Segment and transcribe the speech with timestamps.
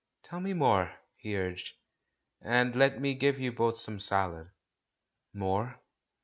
[0.23, 1.73] "Tell me more," he urged.
[2.41, 4.49] "And let me give you both some salad."
[5.31, 5.79] "More?